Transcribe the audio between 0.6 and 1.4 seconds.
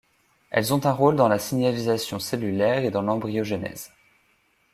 ont un rôle dans la